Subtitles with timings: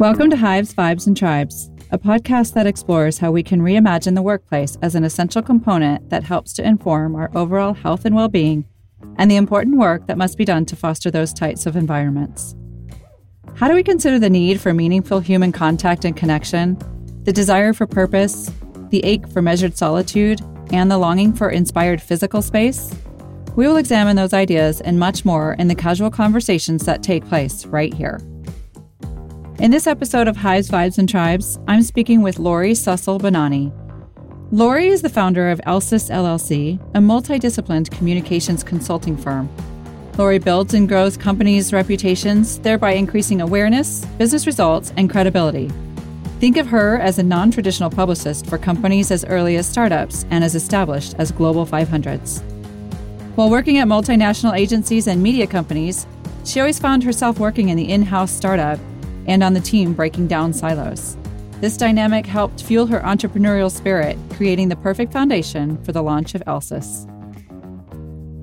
[0.00, 4.22] Welcome to Hives, Vibes, and Tribes, a podcast that explores how we can reimagine the
[4.22, 8.64] workplace as an essential component that helps to inform our overall health and well being
[9.18, 12.56] and the important work that must be done to foster those types of environments.
[13.56, 16.78] How do we consider the need for meaningful human contact and connection,
[17.24, 18.50] the desire for purpose,
[18.88, 20.40] the ache for measured solitude,
[20.72, 22.90] and the longing for inspired physical space?
[23.54, 27.66] We will examine those ideas and much more in the casual conversations that take place
[27.66, 28.18] right here.
[29.60, 33.70] In this episode of Hives, Vibes, and Tribes, I'm speaking with Lori Sussel Bonani.
[34.50, 39.50] Lori is the founder of Elsis LLC, a multidisciplined communications consulting firm.
[40.16, 45.70] Lori builds and grows companies' reputations, thereby increasing awareness, business results, and credibility.
[46.38, 50.42] Think of her as a non traditional publicist for companies as early as startups and
[50.42, 52.40] as established as Global 500s.
[53.34, 56.06] While working at multinational agencies and media companies,
[56.46, 58.80] she always found herself working in the in house startup
[59.26, 61.16] and on the team breaking down silos.
[61.60, 66.42] This dynamic helped fuel her entrepreneurial spirit, creating the perfect foundation for the launch of
[66.46, 67.06] Elsis.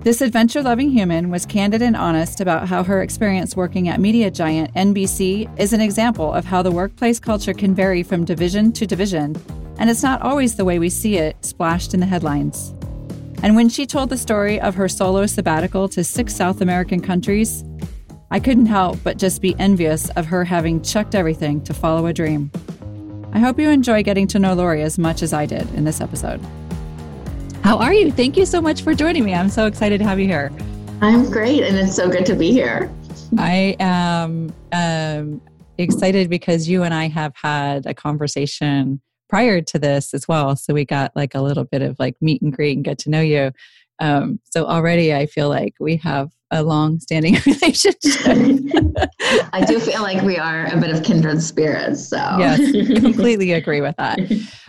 [0.04, 4.30] This adventure loving human was candid and honest about how her experience working at media
[4.30, 8.86] giant NBC is an example of how the workplace culture can vary from division to
[8.86, 9.36] division,
[9.80, 12.74] and it's not always the way we see it splashed in the headlines.
[13.44, 17.64] And when she told the story of her solo sabbatical to six South American countries,
[18.30, 22.14] I couldn't help but just be envious of her having chucked everything to follow a
[22.14, 22.52] dream.
[23.32, 26.02] I hope you enjoy getting to know Lori as much as I did in this
[26.02, 26.42] episode.
[27.64, 28.12] How are you?
[28.12, 29.34] Thank you so much for joining me.
[29.34, 30.52] I'm so excited to have you here.
[31.02, 32.92] I'm great, and it's so good to be here.
[33.38, 35.42] I am um,
[35.78, 40.56] excited because you and I have had a conversation prior to this as well.
[40.56, 43.10] So we got like a little bit of like meet and greet and get to
[43.10, 43.52] know you.
[44.00, 47.96] Um, so already I feel like we have a long standing relationship.
[49.54, 52.08] I do feel like we are a bit of kindred spirits.
[52.08, 52.60] So, yes,
[53.02, 54.20] completely agree with that.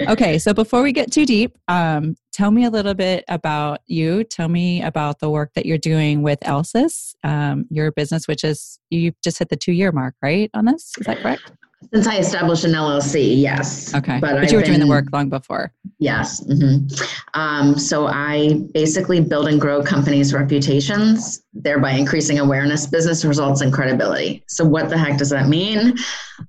[0.00, 4.24] Okay, so before we get too deep, um, tell me a little bit about you.
[4.24, 8.78] Tell me about the work that you're doing with Elsis, um, your business, which is
[8.90, 10.50] you just hit the two year mark, right?
[10.54, 11.52] On this, is that correct?
[11.94, 13.94] Since I established an LLC, yes.
[13.94, 14.18] Okay.
[14.20, 15.72] But, but you were been, doing the work long before.
[15.98, 16.44] Yes.
[16.44, 16.92] Mm-hmm.
[17.34, 23.72] Um, so I basically build and grow companies' reputations, thereby increasing awareness, business results, and
[23.72, 24.44] credibility.
[24.48, 25.94] So, what the heck does that mean?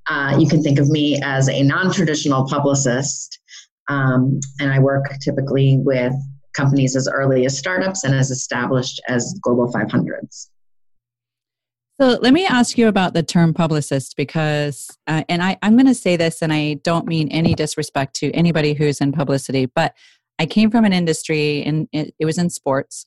[0.07, 3.40] Uh, you can think of me as a non traditional publicist,
[3.88, 6.13] um, and I work typically with
[6.53, 10.47] companies as early as startups and as established as global 500s.
[12.01, 15.85] So let me ask you about the term publicist because, uh, and I, I'm going
[15.85, 19.93] to say this, and I don't mean any disrespect to anybody who's in publicity, but
[20.39, 23.05] I came from an industry and it, it was in sports,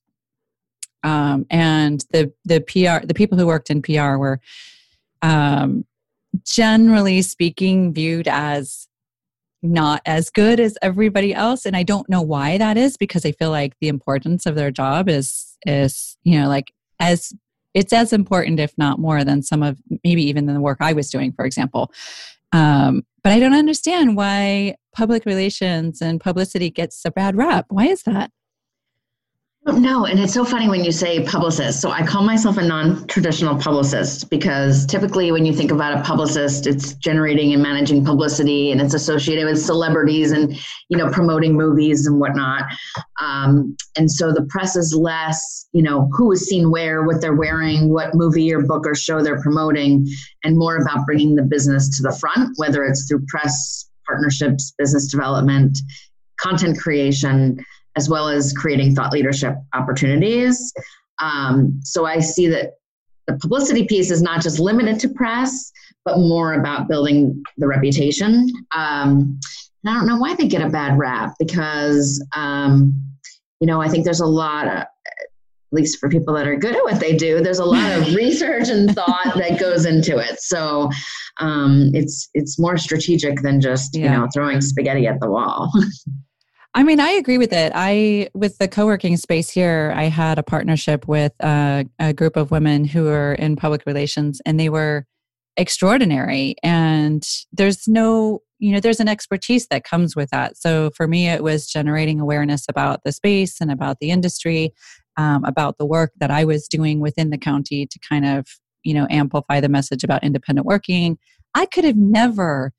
[1.02, 4.40] um, and the the PR the people who worked in PR were,
[5.22, 5.86] um,
[6.44, 8.88] generally speaking, viewed as
[9.62, 13.32] not as good as everybody else, and I don't know why that is because I
[13.32, 17.32] feel like the importance of their job is is you know like as
[17.74, 20.92] it's as important, if not more, than some of maybe even than the work I
[20.92, 21.92] was doing, for example.
[22.52, 27.66] Um, but I don't understand why public relations and publicity gets a bad rap.
[27.70, 28.30] Why is that?
[29.64, 31.80] No, and it's so funny when you say publicist.
[31.80, 36.66] So I call myself a non-traditional publicist because typically when you think about a publicist,
[36.66, 42.08] it's generating and managing publicity, and it's associated with celebrities and you know promoting movies
[42.08, 42.64] and whatnot.
[43.20, 47.36] Um, and so the press is less, you know, who is seen where, what they're
[47.36, 50.08] wearing, what movie or book or show they're promoting,
[50.42, 55.08] and more about bringing the business to the front, whether it's through press partnerships, business
[55.08, 55.78] development,
[56.40, 57.64] content creation,
[57.96, 60.72] as well as creating thought leadership opportunities.
[61.20, 62.72] Um, so I see that
[63.26, 65.72] the publicity piece is not just limited to press,
[66.04, 68.50] but more about building the reputation.
[68.74, 69.38] Um,
[69.84, 72.92] and I don't know why they get a bad rap because, um,
[73.60, 74.88] you know, I think there's a lot of, at
[75.70, 78.68] least for people that are good at what they do, there's a lot of research
[78.68, 80.40] and thought that goes into it.
[80.40, 80.90] So
[81.40, 84.04] um, it's it's more strategic than just yeah.
[84.04, 85.72] you know throwing spaghetti at the wall.
[86.74, 87.72] I mean, I agree with it.
[87.74, 92.36] I, with the co working space here, I had a partnership with a, a group
[92.36, 95.04] of women who were in public relations, and they were
[95.58, 96.54] extraordinary.
[96.62, 97.22] And
[97.52, 100.56] there's no, you know, there's an expertise that comes with that.
[100.56, 104.72] So for me, it was generating awareness about the space and about the industry,
[105.18, 108.46] um, about the work that I was doing within the county to kind of,
[108.82, 111.18] you know, amplify the message about independent working.
[111.54, 112.72] I could have never,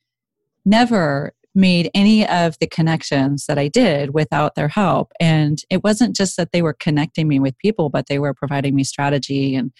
[0.65, 5.11] never made any of the connections that I did without their help.
[5.19, 8.75] And it wasn't just that they were connecting me with people, but they were providing
[8.75, 9.71] me strategy and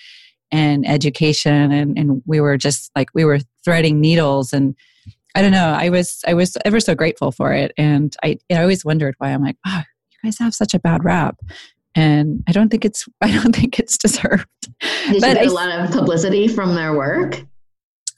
[0.52, 4.76] and education and, and we were just like we were threading needles and
[5.36, 5.76] I don't know.
[5.76, 9.30] I was I was ever so grateful for it, and I, I always wondered why
[9.30, 9.82] I'm like, oh,
[10.12, 11.38] you guys have such a bad rap,
[11.96, 14.48] and I don't think it's I don't think it's deserved.
[14.62, 17.44] Did but you get I, a lot of publicity from their work?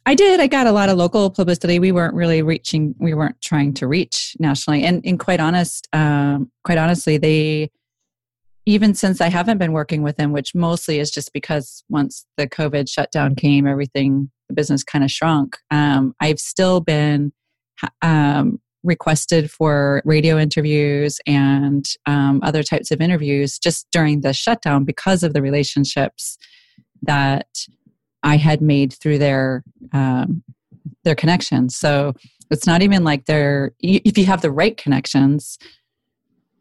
[0.06, 0.40] I did.
[0.40, 1.80] I got a lot of local publicity.
[1.80, 2.94] We weren't really reaching.
[3.00, 4.84] We weren't trying to reach nationally.
[4.84, 7.72] And, and quite honest, um, quite honestly, they
[8.68, 12.48] even since I haven't been working with them, which mostly is just because once the
[12.48, 15.58] COVID shutdown came, everything the business kind of shrunk.
[15.72, 17.32] Um, I've still been
[18.02, 24.84] um, requested for radio interviews and um, other types of interviews just during the shutdown
[24.84, 26.38] because of the relationships
[27.02, 27.48] that
[28.26, 29.64] I had made through their
[29.94, 30.44] um,
[31.04, 31.78] their connections.
[31.78, 32.14] So
[32.52, 35.58] it's not even like they're if you have the right connections,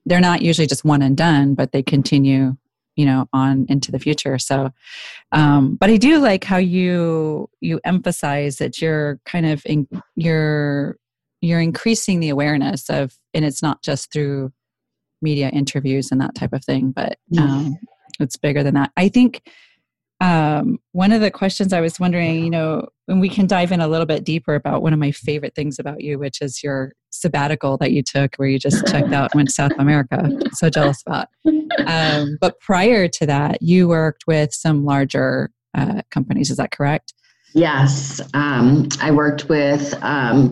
[0.06, 2.56] they're not usually just one and done, but they continue,
[2.96, 4.38] you know, on into the future.
[4.38, 4.70] So,
[5.32, 10.98] um, but I do like how you you emphasize that you're kind of in, you're
[11.40, 14.52] you're increasing the awareness of, and it's not just through
[15.20, 17.76] media interviews and that type of thing, but um,
[18.20, 18.92] it's bigger than that.
[18.96, 19.42] I think
[20.20, 23.80] um, one of the questions I was wondering, you know, and we can dive in
[23.80, 26.92] a little bit deeper about one of my favorite things about you, which is your
[27.10, 30.30] sabbatical that you took where you just checked out and went to South America.
[30.52, 31.28] So jealous about.
[31.86, 36.50] Um, but prior to that, you worked with some larger uh, companies.
[36.50, 37.12] Is that correct?
[37.52, 38.20] Yes.
[38.34, 40.50] Um, I worked with um,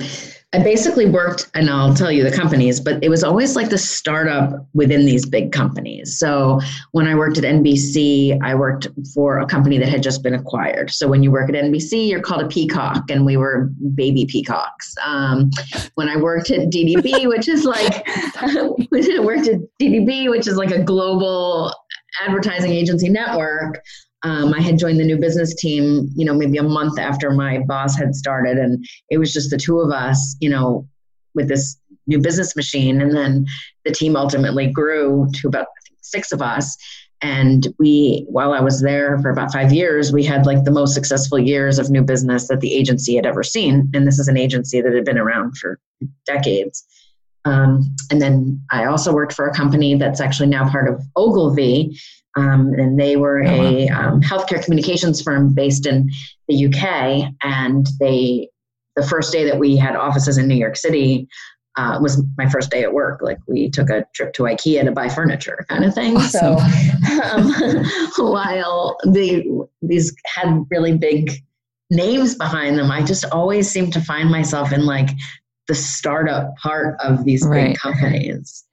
[0.54, 3.78] I basically worked, and I'll tell you the companies, but it was always like the
[3.78, 6.18] startup within these big companies.
[6.18, 6.60] So
[6.90, 10.90] when I worked at NBC, I worked for a company that had just been acquired.
[10.90, 14.94] So when you work at NBC, you're called a peacock, and we were baby peacocks.
[15.02, 15.50] Um,
[15.94, 18.54] when I worked at DDB, which is like, I
[19.20, 21.74] worked at DDB, which is like a global
[22.20, 23.82] advertising agency network.
[24.24, 27.58] Um, I had joined the new business team, you know, maybe a month after my
[27.66, 30.86] boss had started, and it was just the two of us, you know,
[31.34, 31.76] with this
[32.06, 33.00] new business machine.
[33.00, 33.46] And then
[33.84, 35.66] the team ultimately grew to about
[36.00, 36.76] six of us.
[37.20, 40.92] And we, while I was there for about five years, we had like the most
[40.92, 43.88] successful years of new business that the agency had ever seen.
[43.94, 45.78] And this is an agency that had been around for
[46.26, 46.84] decades.
[47.44, 51.96] Um, and then I also worked for a company that's actually now part of Ogilvy,
[52.36, 56.10] um, and they were oh, a um, healthcare communications firm based in
[56.48, 57.32] the UK.
[57.42, 58.48] And they,
[58.96, 61.28] the first day that we had offices in New York City,
[61.76, 63.20] uh, was my first day at work.
[63.22, 66.16] Like we took a trip to IKEA to buy furniture, kind of thing.
[66.16, 66.58] Awesome.
[66.58, 67.84] So um,
[68.32, 69.46] while they
[69.80, 71.32] these had really big
[71.90, 75.08] names behind them, I just always seemed to find myself in like
[75.68, 77.68] the startup part of these right.
[77.68, 78.64] big companies.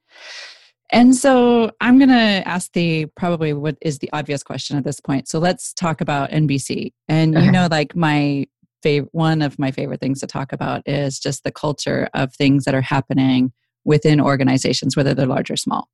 [0.92, 5.00] And so I'm going to ask the probably what is the obvious question at this
[5.00, 5.28] point.
[5.28, 6.92] So let's talk about NBC.
[7.08, 7.46] And okay.
[7.46, 8.46] you know, like my
[8.82, 12.64] favorite, one of my favorite things to talk about is just the culture of things
[12.64, 13.52] that are happening
[13.84, 15.88] within organizations, whether they're large or small.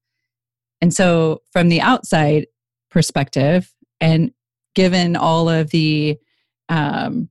[0.81, 2.47] And so from the outside
[2.91, 4.31] perspective, and
[4.75, 6.19] given all of the
[6.69, 7.29] um,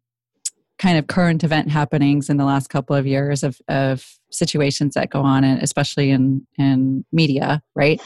[0.86, 5.10] kind of current event happenings in the last couple of years of, of situations that
[5.10, 8.00] go on and especially in in media right?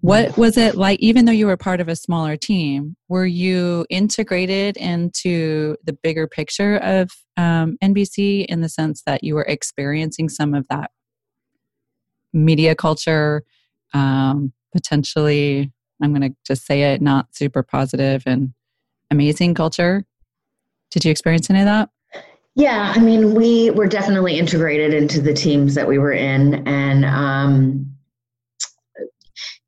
[0.00, 3.84] What was it like even though you were part of a smaller team were you
[3.90, 10.28] integrated into the bigger picture of um, nbc in the sense that you were experiencing
[10.28, 10.92] some of that
[12.32, 13.42] media culture
[13.92, 18.52] um, potentially i'm going to just say it not super positive and
[19.10, 20.04] amazing culture?
[20.90, 21.88] Did you experience any of that
[22.56, 26.66] Yeah, I mean, we were definitely integrated into the teams that we were in.
[26.68, 27.92] And um,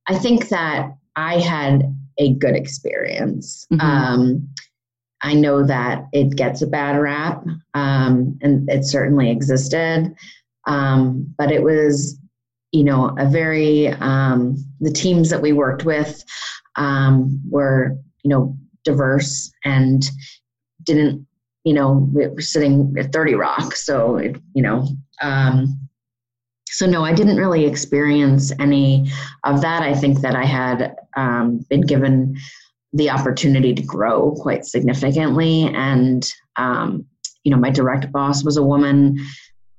[0.09, 1.83] I think that I had
[2.19, 3.67] a good experience.
[3.73, 3.81] Mm-hmm.
[3.81, 4.49] Um,
[5.23, 10.15] I know that it gets a bad rap, um, and it certainly existed.
[10.67, 12.19] Um, but it was,
[12.71, 16.23] you know, a very, um, the teams that we worked with
[16.77, 20.09] um, were, you know, diverse and
[20.85, 21.27] didn't
[21.67, 23.75] you know, we were sitting at 30 Rock.
[23.75, 24.87] So, it, you know,
[25.21, 25.77] um,
[26.69, 29.11] so no, I didn't really experience any
[29.43, 29.83] of that.
[29.83, 32.37] I think that I had um, been given
[32.93, 35.65] the opportunity to grow quite significantly.
[35.75, 37.05] And, um,
[37.43, 39.17] you know, my direct boss was a woman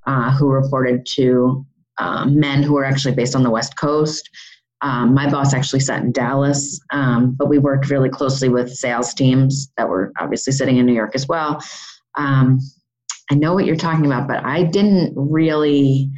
[0.06, 1.64] uh, who reported to
[1.96, 4.28] um, men who were actually based on the West Coast.
[4.80, 9.12] Um, my boss actually sat in Dallas, um, but we worked really closely with sales
[9.12, 11.60] teams that were obviously sitting in New York as well.
[12.16, 12.60] Um,
[13.30, 16.10] I know what you're talking about, but I didn't really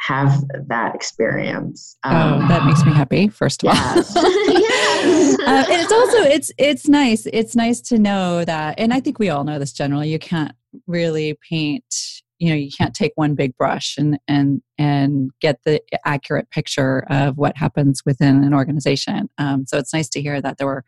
[0.00, 1.96] have that experience.
[2.04, 3.28] Um, oh, that makes me happy.
[3.28, 4.16] First of yes.
[4.16, 5.38] all, yes.
[5.40, 7.26] uh, it's also it's it's nice.
[7.32, 10.10] It's nice to know that, and I think we all know this generally.
[10.10, 10.52] You can't
[10.86, 15.80] really paint you know you can't take one big brush and and and get the
[16.04, 19.28] accurate picture of what happens within an organization.
[19.38, 20.84] Um, so it's nice to hear that there were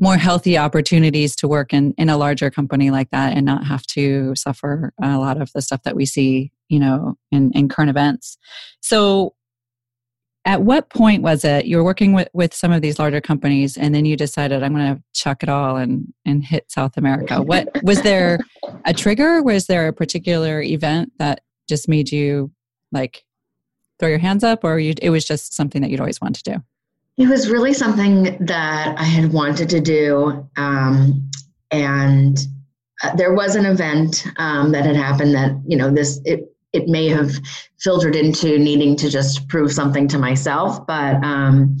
[0.00, 3.86] more healthy opportunities to work in in a larger company like that and not have
[3.86, 7.90] to suffer a lot of the stuff that we see you know in in current
[7.90, 8.36] events.
[8.80, 9.34] So
[10.44, 13.76] at what point was it you were working with, with some of these larger companies
[13.76, 17.40] and then you decided i'm going to chuck it all and and hit south america
[17.40, 18.38] what was there
[18.84, 19.42] a trigger?
[19.42, 22.50] Was there a particular event that just made you
[22.90, 23.24] like
[23.98, 26.52] throw your hands up or you, it was just something that you'd always wanted to
[26.52, 26.62] do?
[27.18, 31.30] It was really something that i had wanted to do um,
[31.70, 32.38] and
[33.02, 36.88] uh, there was an event um, that had happened that you know this it it
[36.88, 37.32] may have
[37.80, 41.76] filtered into needing to just prove something to myself but um,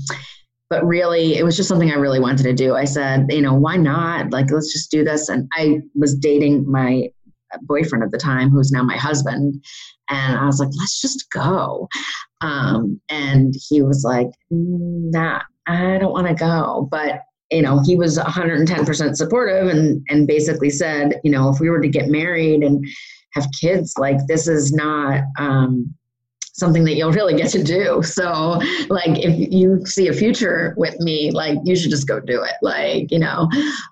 [0.70, 2.74] but really it was just something i really wanted to do.
[2.74, 4.32] I said you know why not?
[4.32, 5.28] Like let's just do this.
[5.28, 7.10] And i was dating my
[7.62, 9.62] boyfriend at the time who's now my husband
[10.08, 11.88] and i was like let's just go.
[12.40, 16.88] Um, and he was like nah i don't want to go.
[16.90, 21.68] But you know he was 110% supportive and and basically said you know if we
[21.68, 22.84] were to get married and
[23.32, 25.92] have kids like this is not um,
[26.52, 28.02] something that you'll really get to do.
[28.02, 32.42] So like if you see a future with me like you should just go do
[32.42, 33.48] it like you know?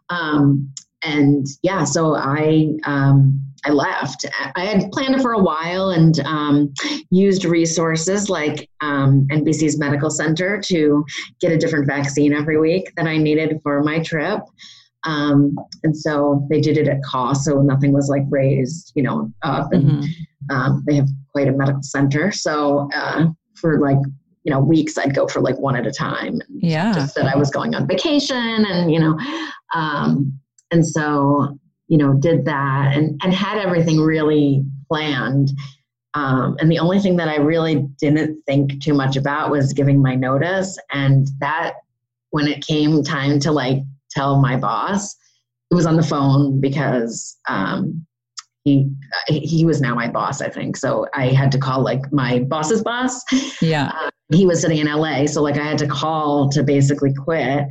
[0.09, 4.26] Um, and yeah so i um, i left.
[4.56, 6.73] I had planned it for a while and um,
[7.11, 11.04] used resources like um, nbc's medical center to
[11.40, 14.40] get a different vaccine every week that i needed for my trip
[15.04, 19.33] um, and so they did it at cost, so nothing was like raised, you know,
[19.42, 19.73] up.
[19.73, 20.54] And mm-hmm.
[20.54, 22.33] um, they have quite a medical center.
[22.33, 23.99] So uh, for like,
[24.45, 26.40] you know, weeks, I'd go for like one at a time.
[26.49, 26.92] Yeah.
[26.92, 29.19] Just that I was going on vacation and, you know,
[29.75, 30.38] um,
[30.71, 35.50] and so, you know, did that and, and had everything really planned.
[36.14, 40.02] Um, and the only thing that I really didn't think too much about was giving
[40.02, 40.78] my notice.
[40.92, 41.75] And that,
[42.33, 43.78] when it came time to like
[44.11, 45.17] tell my boss.
[45.71, 48.05] It was on the phone because um,
[48.64, 48.90] he
[49.29, 50.76] he was now my boss, I think.
[50.76, 53.23] So I had to call like my boss's boss.
[53.62, 53.93] Yeah.
[53.95, 57.67] Uh, he was sitting in LA, so like I had to call to basically quit.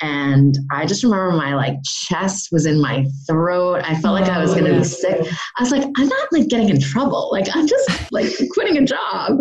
[0.00, 3.82] And I just remember my like chest was in my throat.
[3.84, 5.26] I felt like I was going to be sick.
[5.56, 7.30] I was like, I'm not like getting in trouble.
[7.32, 9.40] Like I'm just like quitting a job.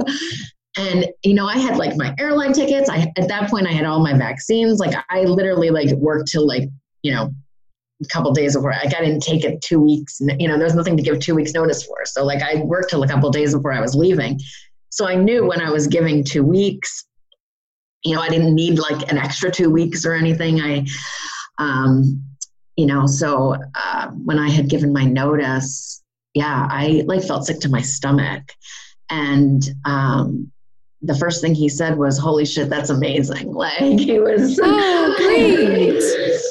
[0.78, 2.90] And you know, I had like my airline tickets.
[2.90, 4.80] I at that point I had all my vaccines.
[4.80, 6.70] Like I literally like worked till like
[7.04, 7.32] you know
[8.02, 8.72] a couple days before.
[8.72, 10.20] Like I didn't take it two weeks.
[10.40, 11.98] You know, there's nothing to give two weeks notice for.
[12.06, 14.40] So like I worked till a couple days before I was leaving.
[14.90, 17.06] So I knew when I was giving two weeks,
[18.04, 20.62] you know, I didn't need like an extra two weeks or anything.
[20.62, 20.86] I,
[21.58, 22.24] um,
[22.76, 26.04] you know, so uh, when I had given my notice,
[26.34, 28.44] yeah, I like felt sick to my stomach,
[29.10, 30.52] and um,
[31.04, 36.02] the first thing he said was, "Holy shit, that's amazing!" Like he was oh, great.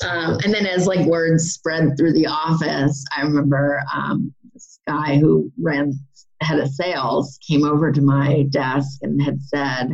[0.09, 5.19] um, and then as like words spread through the office, I remember um, this guy
[5.19, 5.93] who ran
[6.41, 9.89] head of sales came over to my desk and had said,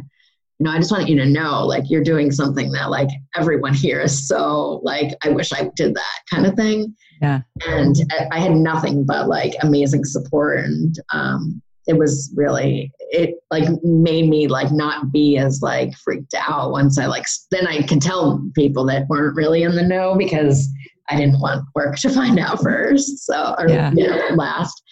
[0.59, 3.75] "You know, I just want you to know, like you're doing something that like everyone
[3.75, 7.41] here is so like I wish I did that kind of thing." Yeah.
[7.67, 7.97] And
[8.31, 14.29] I had nothing but like amazing support and um, it was really it like made
[14.29, 18.47] me like not be as like freaked out once I like then I could tell
[18.55, 20.69] people that weren't really in the know because
[21.09, 23.93] I didn't want work to find out first, so or yeah.
[23.95, 24.83] you know, last.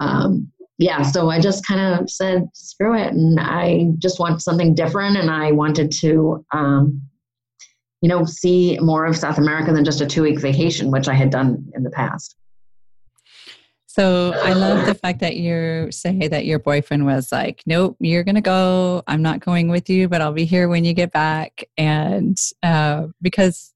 [0.00, 3.12] Um, yeah, so I just kind of said, screw it.
[3.12, 5.18] And I just want something different.
[5.18, 7.02] And I wanted to, um,
[8.00, 11.12] you know, see more of South America than just a two week vacation, which I
[11.12, 12.34] had done in the past.
[13.92, 18.22] So I love the fact that you say that your boyfriend was like, nope, you're
[18.22, 19.02] going to go.
[19.08, 21.64] I'm not going with you, but I'll be here when you get back.
[21.76, 23.74] And uh, because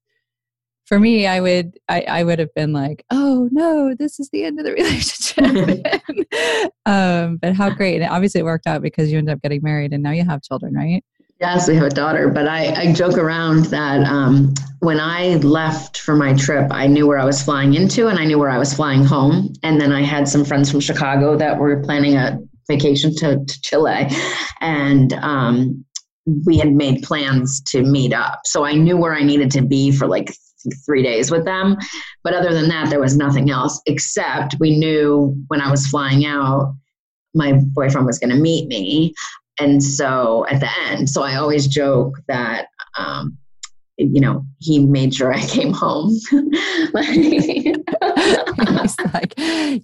[0.85, 4.45] for me, I would I, I would have been like, oh no, this is the
[4.45, 6.71] end of the relationship.
[6.85, 8.01] um, but how great!
[8.01, 10.41] And obviously, it worked out because you ended up getting married, and now you have
[10.41, 11.03] children, right?
[11.39, 12.29] Yes, we have a daughter.
[12.29, 17.07] But I, I joke around that um, when I left for my trip, I knew
[17.07, 19.53] where I was flying into, and I knew where I was flying home.
[19.61, 23.61] And then I had some friends from Chicago that were planning a vacation to, to
[23.61, 24.07] Chile,
[24.61, 25.85] and um,
[26.45, 28.41] we had made plans to meet up.
[28.45, 30.33] So I knew where I needed to be for like
[30.85, 31.77] three days with them.
[32.23, 36.25] But other than that, there was nothing else except we knew when I was flying
[36.25, 36.73] out,
[37.35, 39.13] my boyfriend was going to meet me.
[39.59, 43.37] And so at the end, so I always joke that, um,
[43.97, 46.09] you know, he made sure I came home.
[46.31, 47.77] He's
[49.13, 49.33] like,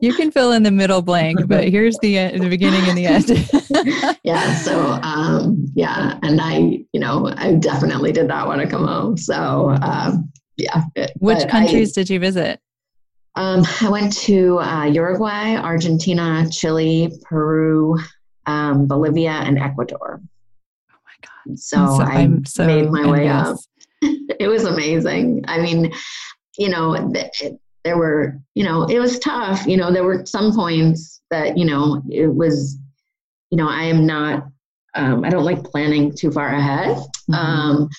[0.01, 4.17] you can fill in the middle blank, but here's the the beginning and the end.
[4.23, 4.53] yeah.
[4.55, 6.57] So, um, yeah, and I,
[6.91, 9.17] you know, I definitely did not want to come home.
[9.17, 10.83] So, um, yeah.
[11.19, 12.59] Which countries I, did you visit?
[13.35, 17.97] Um, I went to uh, Uruguay, Argentina, Chile, Peru,
[18.45, 20.21] um, Bolivia, and Ecuador.
[20.91, 21.60] Oh my God.
[21.60, 23.57] So, so I so made my way up.
[24.01, 25.43] it was amazing.
[25.48, 25.93] I mean,
[26.57, 29.65] you know, th- there were, you know, it was tough.
[29.65, 32.77] You know, there were some points that, you know, it was,
[33.50, 34.48] you know, I am not,
[34.95, 36.98] um, I don't like planning too far ahead.
[36.98, 37.33] Mm-hmm.
[37.33, 37.89] Um,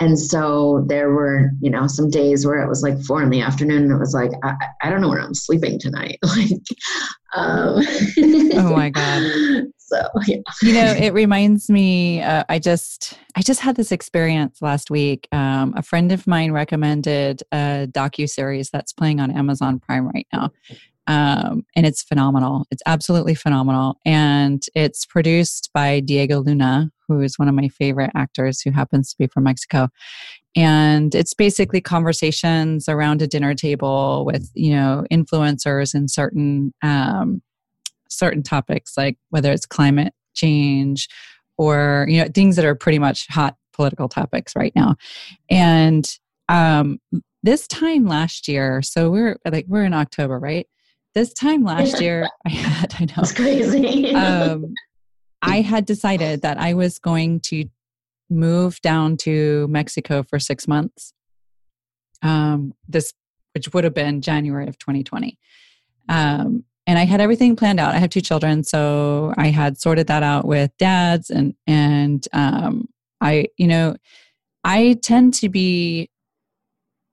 [0.00, 3.42] and so there were, you know, some days where it was like four in the
[3.42, 6.18] afternoon and it was like, I, I don't know where I'm sleeping tonight.
[6.24, 6.50] like,
[7.34, 7.84] um,
[8.54, 9.64] oh my God.
[9.90, 10.38] So, yeah.
[10.62, 15.28] You know, it reminds me, uh, I just, I just had this experience last week.
[15.32, 20.50] Um, a friend of mine recommended a docu-series that's playing on Amazon Prime right now.
[21.06, 22.66] Um, and it's phenomenal.
[22.70, 23.98] It's absolutely phenomenal.
[24.04, 29.10] And it's produced by Diego Luna, who is one of my favorite actors who happens
[29.10, 29.88] to be from Mexico.
[30.54, 37.42] And it's basically conversations around a dinner table with, you know, influencers in certain um,
[38.10, 41.08] certain topics, like whether it's climate change
[41.56, 44.96] or, you know, things that are pretty much hot political topics right now.
[45.48, 46.08] And
[46.48, 47.00] um,
[47.42, 50.66] this time last year, so we're like we're in October, right?
[51.14, 54.14] This time last year, I had I know it's crazy.
[54.14, 54.74] um,
[55.42, 57.64] I had decided that I was going to
[58.28, 61.12] move down to Mexico for six months.
[62.22, 63.12] Um, this,
[63.54, 65.38] which would have been January of 2020.
[66.08, 67.94] Um, and I had everything planned out.
[67.94, 72.88] I have two children, so I had sorted that out with dads, and and um,
[73.20, 73.96] I, you know,
[74.64, 76.10] I tend to be.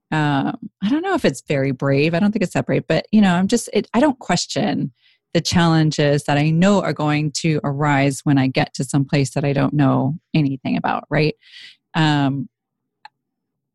[0.09, 2.13] Um, I don't know if it's very brave.
[2.13, 3.69] I don't think it's that brave, but you know, I'm just.
[3.73, 4.93] It, I don't question
[5.33, 9.31] the challenges that I know are going to arise when I get to some place
[9.31, 11.35] that I don't know anything about, right?
[11.93, 12.49] Um,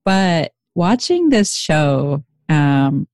[0.05, 3.07] but watching this show um,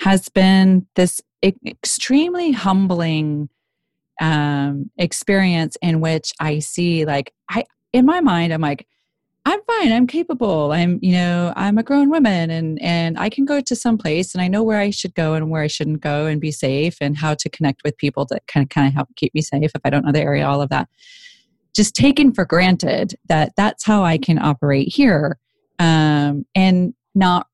[0.00, 3.48] has been this extremely humbling
[4.20, 8.86] um, experience in which I see, like, I in my mind, I'm like,
[9.46, 9.92] I'm fine.
[9.92, 10.72] I'm capable.
[10.72, 14.34] I'm, you know, I'm a grown woman and and I can go to some place
[14.34, 16.98] and I know where I should go and where I shouldn't go and be safe
[17.00, 19.70] and how to connect with people that kind of kind of help keep me safe
[19.72, 20.88] if I don't know the area, all of that.
[21.76, 25.38] Just taken for granted that that's how I can operate here.
[25.78, 27.46] Um, and not,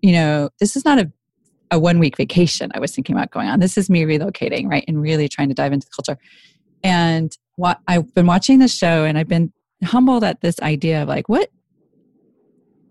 [0.00, 1.10] you know, this is not a
[1.72, 3.58] a one week vacation I was thinking about going on.
[3.58, 4.84] This is me relocating, right?
[4.86, 6.20] And really trying to dive into the culture.
[6.84, 11.08] And what I've been watching this show and I've been humbled at this idea of
[11.08, 11.48] like what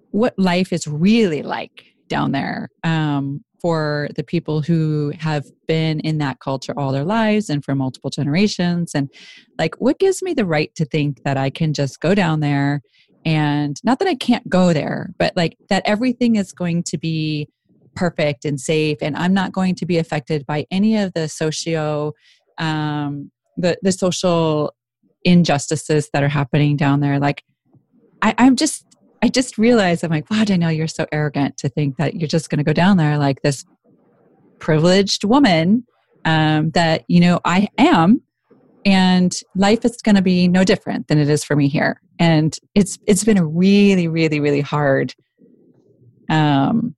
[0.09, 6.17] what life is really like down there um, for the people who have been in
[6.17, 9.09] that culture all their lives and for multiple generations and
[9.57, 12.81] like what gives me the right to think that i can just go down there
[13.23, 17.47] and not that i can't go there but like that everything is going to be
[17.95, 22.13] perfect and safe and i'm not going to be affected by any of the socio
[22.57, 24.73] um, the the social
[25.23, 27.19] injustices that are happening down there.
[27.19, 27.43] Like
[28.23, 28.85] I, i'm just
[29.23, 32.49] i just realized i'm like wow danielle you're so arrogant to think that you're just
[32.49, 33.65] going to go down there like this
[34.59, 35.85] privileged woman
[36.25, 38.21] um, that you know i am
[38.85, 42.01] and life is going to be no different than it is for me here.
[42.19, 45.13] And it's it's been a really really really hard
[46.29, 46.95] um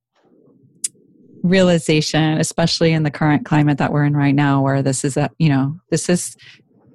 [1.44, 5.30] realization, especially in the current climate that we're in right now, where this is a,
[5.38, 6.36] you know, this is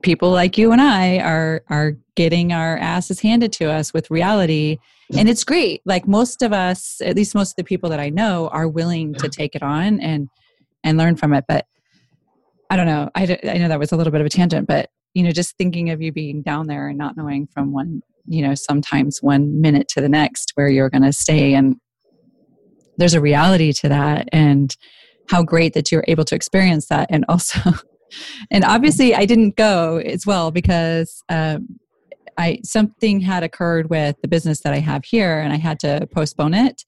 [0.02, 4.80] people like you and I are are getting our asses handed to us with reality.
[5.16, 5.82] And it's great.
[5.86, 9.14] Like most of us, at least most of the people that I know, are willing
[9.16, 10.28] to take it on and
[10.84, 11.46] and learn from it.
[11.48, 11.66] But
[12.70, 13.10] I don't know.
[13.16, 15.58] I, I know that was a little bit of a tangent, but you know, just
[15.58, 19.60] thinking of you being down there and not knowing from one, you know, sometimes one
[19.60, 21.78] minute to the next where you're going to stay and
[23.00, 24.76] there's a reality to that and
[25.30, 27.08] how great that you're able to experience that.
[27.10, 27.60] And also
[28.52, 31.80] and obviously i didn't go as well because um,
[32.38, 36.08] i something had occurred with the business that i have here and i had to
[36.12, 36.84] postpone it.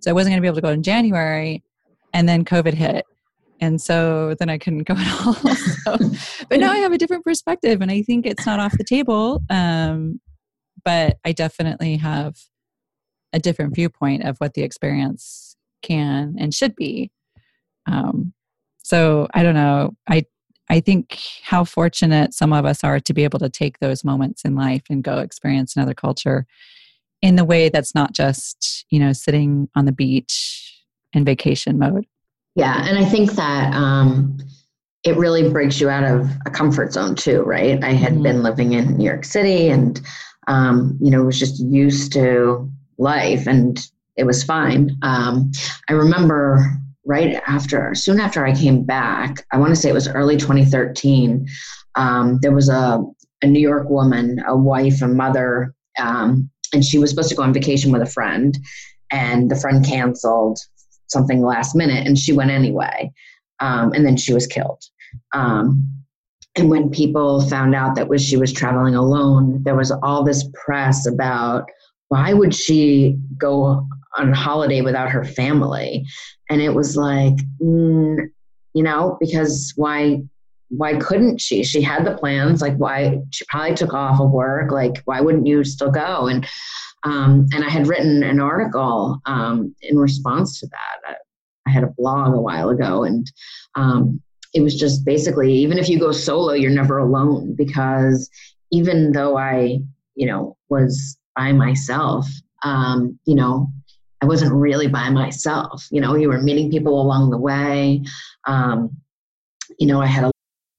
[0.00, 1.62] So i wasn't going to be able to go in january
[2.12, 3.04] and then covid hit.
[3.60, 5.34] And so then i couldn't go at all.
[5.84, 5.96] So,
[6.48, 9.42] but now i have a different perspective and i think it's not off the table
[9.50, 10.20] um,
[10.84, 12.36] but i definitely have
[13.32, 15.49] a different viewpoint of what the experience
[15.82, 17.10] can and should be.
[17.86, 18.32] Um,
[18.82, 19.94] so I don't know.
[20.08, 20.24] I
[20.68, 24.44] I think how fortunate some of us are to be able to take those moments
[24.44, 26.46] in life and go experience another culture
[27.22, 32.06] in the way that's not just you know sitting on the beach in vacation mode.
[32.54, 34.38] Yeah, and I think that um,
[35.04, 37.82] it really breaks you out of a comfort zone too, right?
[37.82, 38.22] I had mm-hmm.
[38.22, 40.00] been living in New York City and
[40.46, 43.80] um, you know was just used to life and
[44.20, 44.96] it was fine.
[45.02, 45.50] Um,
[45.88, 46.62] I remember
[47.06, 51.48] right after, soon after I came back, I want to say it was early 2013,
[51.94, 53.02] um, there was a,
[53.40, 57.42] a New York woman, a wife, a mother, um, and she was supposed to go
[57.42, 58.58] on vacation with a friend,
[59.10, 60.58] and the friend canceled
[61.08, 63.10] something last minute, and she went anyway.
[63.60, 64.82] Um, and then she was killed.
[65.34, 65.88] Um,
[66.56, 70.48] and when people found out that was she was traveling alone, there was all this
[70.52, 71.68] press about
[72.08, 76.06] why would she go on holiday without her family.
[76.48, 78.18] And it was like mm,
[78.74, 80.22] you know because why
[80.68, 81.64] why couldn't she?
[81.64, 85.46] She had the plans like why she probably took off of work like why wouldn't
[85.46, 86.26] you still go?
[86.26, 86.46] And
[87.02, 91.16] um, and i had written an article um, in response to that.
[91.66, 93.30] I had a blog a while ago and
[93.74, 94.20] um,
[94.54, 98.28] it was just basically even if you go solo you're never alone because
[98.72, 99.78] even though i
[100.14, 102.26] you know was by myself
[102.62, 103.68] um, you know
[104.22, 105.86] I wasn't really by myself.
[105.90, 108.02] You know, you were meeting people along the way.
[108.46, 108.90] Um,
[109.78, 110.30] you know, I had a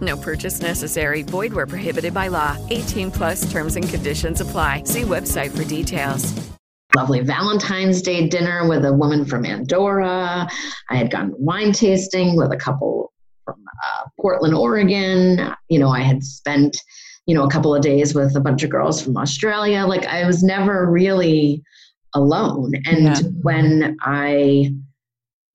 [0.00, 1.22] No purchase necessary.
[1.22, 2.56] Void where prohibited by law.
[2.70, 4.84] 18 plus terms and conditions apply.
[4.84, 6.50] See website for details
[6.96, 10.48] lovely Valentine's Day dinner with a woman from Andorra.
[10.90, 13.12] I had gone wine tasting with a couple
[13.44, 15.54] from uh, Portland, Oregon.
[15.68, 16.76] You know, I had spent,
[17.26, 19.86] you know, a couple of days with a bunch of girls from Australia.
[19.86, 21.62] Like I was never really
[22.14, 22.72] alone.
[22.86, 23.20] And yeah.
[23.42, 24.72] when I,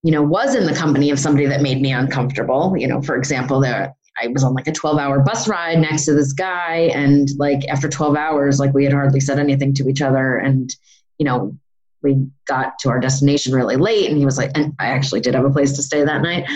[0.03, 3.15] you know, was in the company of somebody that made me uncomfortable, you know, for
[3.17, 6.91] example, there I was on like a 12 hour bus ride next to this guy.
[6.93, 10.37] And like after 12 hours, like we had hardly said anything to each other.
[10.37, 10.69] And
[11.17, 11.57] you know,
[12.05, 15.33] we got to our destination really late and he was like and i actually did
[15.33, 16.47] have a place to stay that night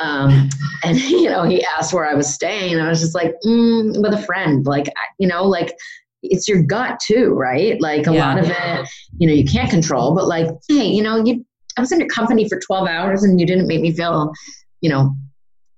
[0.00, 0.48] um,
[0.84, 4.00] and you know he asked where i was staying and i was just like mm,
[4.02, 4.86] with a friend like
[5.18, 5.74] you know like
[6.22, 8.28] it's your gut too right like a yeah.
[8.28, 11.44] lot of it you know you can't control but like hey you know you
[11.76, 14.30] i was in your company for 12 hours and you didn't make me feel
[14.82, 15.14] you know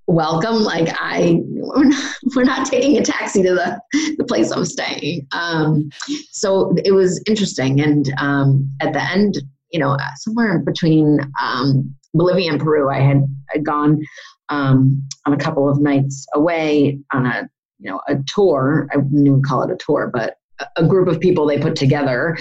[0.06, 0.62] welcome.
[0.62, 3.80] Like I, we're not, we're not taking a taxi to the,
[4.18, 5.26] the place I'm staying.
[5.32, 5.90] Um,
[6.30, 7.80] so it was interesting.
[7.80, 9.38] And um, at the end,
[9.70, 13.24] you know, somewhere between um, Bolivia and Peru, I had,
[13.64, 14.00] gone
[14.48, 17.48] um, on a couple of nights away on a,
[17.80, 18.88] you know, a tour.
[18.92, 20.36] I wouldn't even call it a tour, but
[20.76, 22.38] a group of people they put together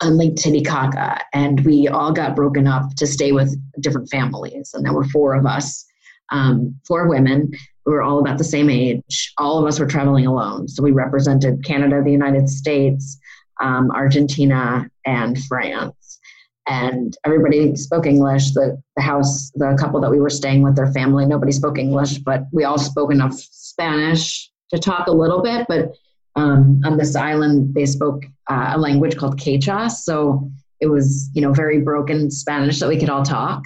[0.00, 4.70] on Lake Titicaca, and we all got broken up to stay with different families.
[4.74, 5.84] And there were four of us,
[6.30, 7.50] um, four women.
[7.84, 9.32] We were all about the same age.
[9.38, 10.68] All of us were traveling alone.
[10.68, 13.18] So we represented Canada, the United States,
[13.60, 16.20] um, Argentina, and France.
[16.68, 18.52] And everybody spoke English.
[18.52, 22.18] The, the house, the couple that we were staying with, their family, nobody spoke English,
[22.18, 25.66] but we all spoke enough Spanish to talk a little bit.
[25.66, 25.92] But
[26.36, 29.90] um, on this island, they spoke uh, a language called Quechua.
[29.90, 33.64] So it was, you know, very broken Spanish that we could all talk.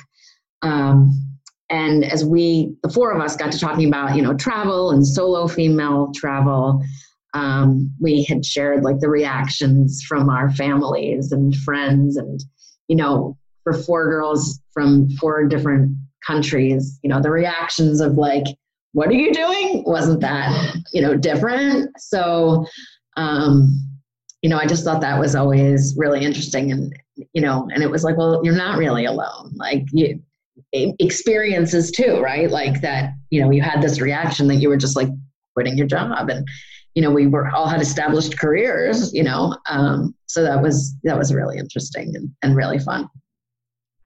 [0.63, 1.13] Um,
[1.71, 5.07] and as we, the four of us, got to talking about, you know, travel and
[5.07, 6.83] solo female travel,
[7.35, 12.41] um, we had shared like the reactions from our families and friends, and
[12.89, 18.45] you know, for four girls from four different countries, you know, the reactions of like,
[18.93, 21.91] "What are you doing?" wasn't that, you know, different.
[21.99, 22.67] So,
[23.17, 23.81] um,
[24.43, 26.73] you know, I just thought that was always really interesting.
[26.73, 26.93] And,
[27.33, 29.53] you know, and it was like, well, you're not really alone.
[29.55, 30.21] Like you,
[30.73, 32.51] experiences too, right?
[32.51, 35.09] Like that, you know, you had this reaction that you were just like
[35.55, 36.47] quitting your job and,
[36.95, 41.17] you know, we were all had established careers, you know, um, so that was, that
[41.17, 43.09] was really interesting and, and really fun.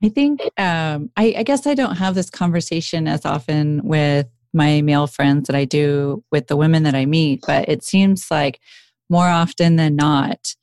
[0.04, 4.82] I think, um, I, I guess I don't have this conversation as often with my
[4.82, 8.60] male friends that I do with the women that I meet, but it seems like
[9.08, 10.54] more often than not,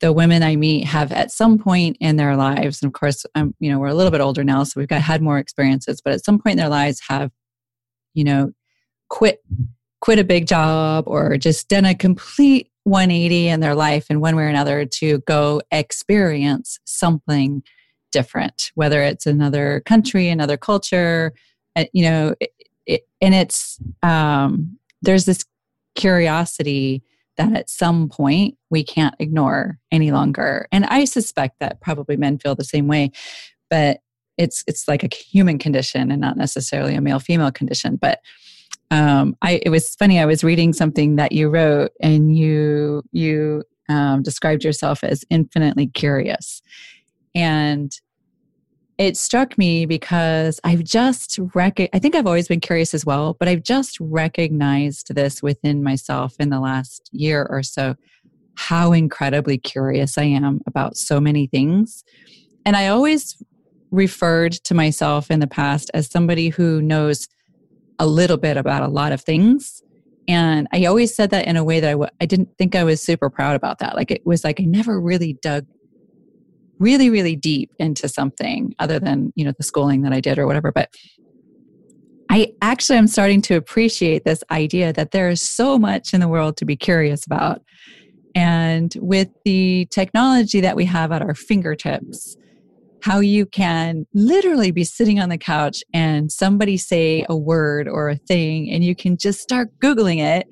[0.00, 3.54] the women I meet have at some point in their lives, and of course, I'm,
[3.58, 6.12] you know, we're a little bit older now, so we've got had more experiences, but
[6.12, 7.30] at some point in their lives have,
[8.12, 8.52] you know,
[9.08, 9.42] quit
[10.00, 14.36] quit a big job or just done a complete 180 in their life in one
[14.36, 17.62] way or another to go experience something
[18.12, 21.32] different, whether it's another country, another culture,
[21.76, 22.50] uh, you know, it,
[22.86, 25.44] it, and it's um, there's this
[25.94, 27.02] curiosity
[27.36, 30.66] that at some point we can't ignore any longer.
[30.72, 33.10] And I suspect that probably men feel the same way,
[33.70, 34.00] but
[34.36, 37.96] it's it's like a human condition and not necessarily a male female condition.
[37.96, 38.20] But
[38.90, 40.18] um, I it was funny.
[40.18, 45.88] I was reading something that you wrote, and you you um, described yourself as infinitely
[45.88, 46.62] curious,
[47.34, 47.92] and
[48.98, 53.36] it struck me because I've just rec- I think I've always been curious as well,
[53.38, 57.96] but I've just recognized this within myself in the last year or so
[58.56, 62.04] how incredibly curious I am about so many things.
[62.64, 63.36] And I always
[63.90, 67.28] referred to myself in the past as somebody who knows
[67.98, 69.82] a little bit about a lot of things.
[70.26, 72.84] And I always said that in a way that I w- I didn't think I
[72.84, 73.94] was super proud about that.
[73.94, 75.66] Like it was like I never really dug
[76.78, 80.46] really really deep into something other than you know the schooling that i did or
[80.46, 80.88] whatever but
[82.30, 86.28] i actually am starting to appreciate this idea that there is so much in the
[86.28, 87.62] world to be curious about.
[88.34, 92.36] And with the technology that we have at our fingertips
[93.04, 98.08] how you can literally be sitting on the couch and somebody say a word or
[98.08, 100.48] a thing and you can just start googling it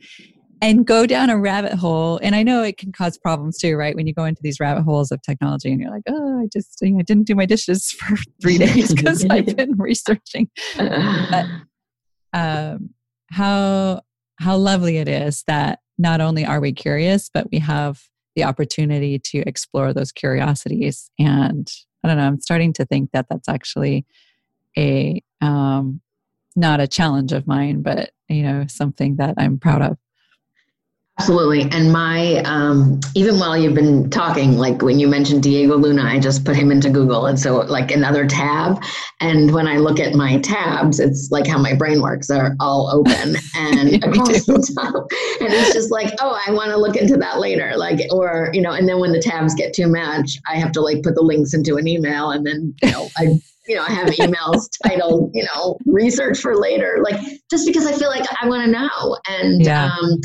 [0.63, 2.21] and go down a rabbit hole.
[2.23, 3.97] And I know it can cause problems too, right?
[3.97, 6.79] When you go into these rabbit holes of technology and you're like, oh, I just
[6.81, 10.49] you know, I didn't do my dishes for three days because I've been researching.
[10.77, 11.47] But,
[12.33, 12.91] um,
[13.31, 14.03] how
[14.39, 18.01] how lovely it is that not only are we curious, but we have
[18.37, 21.11] the opportunity to explore those curiosities.
[21.19, 21.71] And
[22.03, 24.07] I don't know, I'm starting to think that that's actually
[24.79, 26.01] a um,
[26.55, 29.99] not a challenge of mine, but you know, something that I'm proud of.
[31.19, 31.71] Absolutely.
[31.71, 36.19] And my, um, even while you've been talking, like when you mentioned Diego Luna, I
[36.19, 37.27] just put him into Google.
[37.27, 38.83] And so, like, another tab.
[39.21, 42.91] And when I look at my tabs, it's like how my brain works, they're all
[42.91, 45.13] open and yeah, across the top.
[45.41, 47.75] And it's just like, oh, I want to look into that later.
[47.77, 50.81] Like, or, you know, and then when the tabs get too much, I have to
[50.81, 53.93] like put the links into an email and then, you know, I, you know, I
[53.93, 57.21] have emails titled, you know, research for later, like
[57.51, 59.19] just because I feel like I want to know.
[59.29, 59.91] And, yeah.
[59.93, 60.19] um,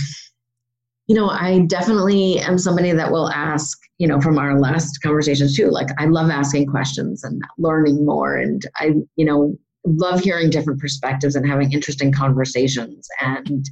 [1.07, 5.55] you know, I definitely am somebody that will ask, you know, from our last conversations
[5.55, 5.69] too.
[5.69, 8.35] Like, I love asking questions and learning more.
[8.35, 13.65] And I, you know, love hearing different perspectives and having interesting conversations and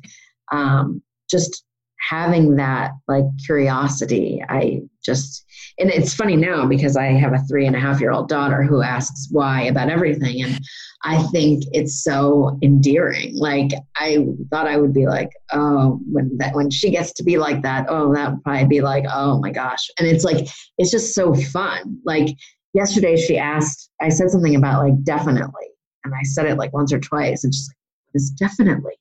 [0.52, 1.66] um, just
[2.10, 5.46] having that like curiosity, I just,
[5.80, 8.64] and it's funny now because I have a three and a half year old daughter
[8.64, 10.44] who asks why about everything.
[10.44, 10.60] And
[11.04, 13.36] I think it's so endearing.
[13.38, 17.38] Like I thought I would be like, oh, when that when she gets to be
[17.38, 19.90] like that, oh, that would probably be like, oh my gosh.
[20.00, 22.00] And it's like it's just so fun.
[22.06, 22.30] Like
[22.74, 25.68] yesterday she asked, I said something about like definitely.
[26.04, 27.78] And I said it like once or twice, and she's like,
[28.14, 28.94] it's definitely.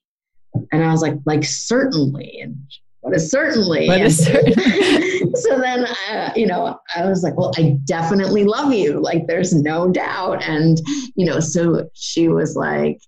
[0.72, 2.40] And I was like, like certainly.
[2.42, 2.56] And
[3.18, 3.88] certainly?
[3.88, 4.54] Is certainly?
[5.34, 9.00] so then, uh, you know, I was like, well, I definitely love you.
[9.00, 10.42] Like, there's no doubt.
[10.42, 10.80] And,
[11.14, 13.00] you know, so she was like,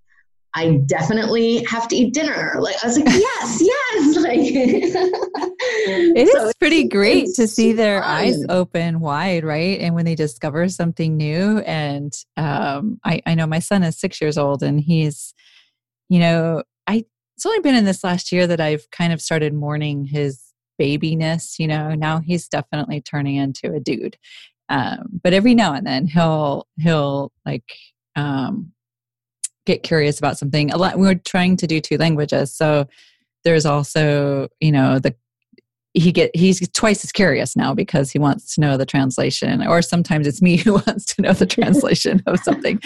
[0.57, 2.55] I definitely have to eat dinner.
[2.59, 4.17] Like I was like, yes, yes.
[4.17, 8.11] Like it so is pretty great to see their fun.
[8.11, 9.79] eyes open wide, right?
[9.81, 11.59] And when they discover something new.
[11.59, 15.35] And um, I, I know my son is six years old, and he's,
[16.09, 16.63] you know,
[17.37, 20.43] it's only been in this last year that I've kind of started mourning his
[20.81, 21.59] babiness.
[21.59, 24.17] You know, now he's definitely turning into a dude.
[24.69, 27.71] Um, but every now and then he'll he'll like
[28.17, 28.73] um,
[29.67, 30.73] get curious about something.
[30.73, 30.99] A lot.
[30.99, 32.87] We're trying to do two languages, so
[33.45, 35.15] there's also you know the
[35.93, 39.81] he get he's twice as curious now because he wants to know the translation or
[39.81, 42.79] sometimes it's me who wants to know the translation of something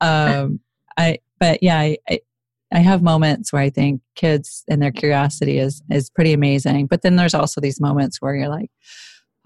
[0.00, 0.58] um
[0.96, 2.18] i but yeah I, I,
[2.72, 6.86] I have moments where I think kids and their curiosity is is pretty amazing.
[6.86, 8.70] But then there's also these moments where you're like,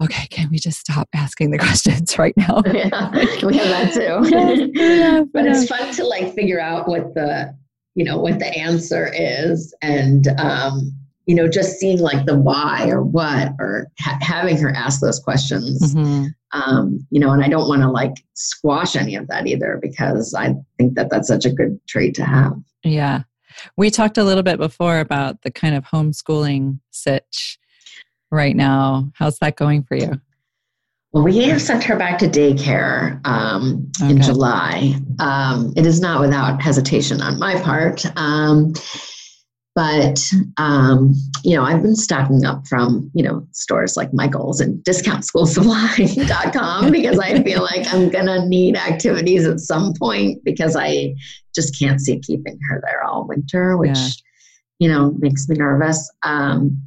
[0.03, 2.61] okay, can we just stop asking the questions right now?
[2.73, 3.11] yeah,
[3.45, 4.71] we have that too.
[4.79, 7.55] yeah, but it's fun to like figure out what the
[7.95, 10.91] you know what the answer is and um
[11.25, 15.19] you know just seeing like the why or what or ha- having her ask those
[15.19, 16.25] questions mm-hmm.
[16.51, 20.33] um you know and i don't want to like squash any of that either because
[20.33, 23.23] i think that that's such a good trait to have yeah.
[23.77, 27.57] We talked a little bit before about the kind of homeschooling sitch
[28.31, 29.11] right now.
[29.15, 30.19] How's that going for you?
[31.11, 34.11] Well, we have sent her back to daycare um, okay.
[34.11, 34.95] in July.
[35.19, 38.03] Um, it is not without hesitation on my part.
[38.17, 38.73] Um,
[39.75, 40.23] but
[40.57, 46.91] um, you know, I've been stocking up from you know stores like Michaels and DiscountSchoolSupply.com
[46.91, 51.15] because I feel like I'm gonna need activities at some point because I
[51.55, 54.09] just can't see keeping her there all winter, which yeah.
[54.79, 56.11] you know makes me nervous.
[56.21, 56.79] Um,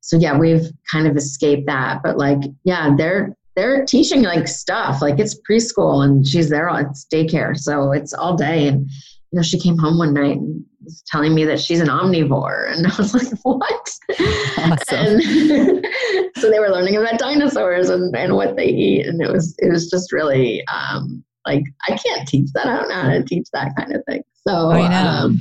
[0.00, 5.02] so yeah, we've kind of escaped that, but like yeah, they're they're teaching like stuff
[5.02, 8.88] like it's preschool and she's there all, it's daycare so it's all day and
[9.32, 12.72] you know she came home one night and was telling me that she's an omnivore.
[12.76, 13.90] And I was like, what?
[14.58, 15.20] Awesome.
[16.36, 19.06] So they were learning about dinosaurs and, and what they eat.
[19.06, 22.66] And it was, it was just really, um, like, I can't teach that.
[22.66, 24.22] I don't know how to teach that kind of thing.
[24.48, 24.72] So.
[24.72, 25.38] Um,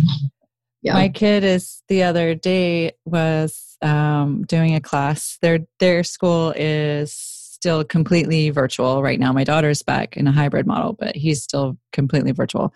[0.82, 0.94] yeah.
[0.94, 5.38] My kid is the other day was um, doing a class.
[5.42, 9.34] Their their school is still completely virtual right now.
[9.34, 12.74] My daughter's back in a hybrid model, but he's still completely virtual.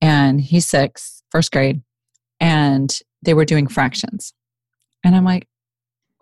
[0.00, 1.82] And he's six, first grade
[2.40, 4.32] and they were doing fractions.
[5.04, 5.46] And I'm like,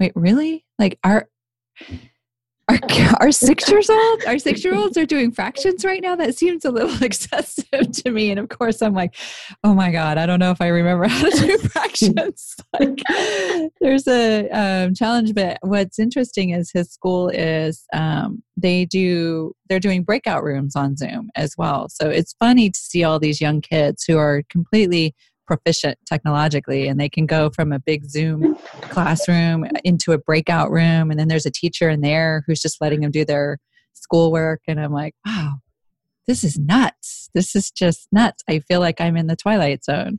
[0.00, 0.64] wait, really?
[0.78, 1.28] Like, our
[2.78, 2.78] our,
[3.20, 6.14] our six years old, our six year olds are doing fractions right now.
[6.14, 8.30] That seems a little excessive to me.
[8.30, 9.14] And of course, I'm like,
[9.64, 12.56] oh my God, I don't know if I remember how to do fractions.
[12.78, 13.02] like,
[13.80, 19.80] there's a um, challenge, but what's interesting is his school is um, they do, they're
[19.80, 21.88] doing breakout rooms on Zoom as well.
[21.88, 25.14] So it's funny to see all these young kids who are completely
[25.48, 31.10] proficient technologically and they can go from a big zoom classroom into a breakout room
[31.10, 33.58] and then there's a teacher in there who's just letting them do their
[33.94, 35.54] schoolwork and i'm like wow
[36.26, 37.30] this is nuts.
[37.32, 38.44] This is just nuts.
[38.50, 40.18] I feel like i'm in the twilight zone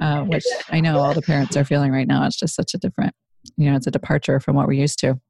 [0.00, 2.26] uh, which i know all the parents are feeling right now.
[2.26, 3.14] It's just such a different
[3.56, 5.20] you know it's a departure from what we're used to